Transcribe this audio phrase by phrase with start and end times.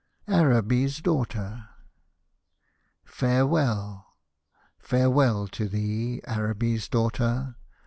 [0.27, 1.69] ARABY'S DAUGHTER
[3.05, 4.07] Farewell—
[4.79, 7.55] farewell to thee, Araby's daughter!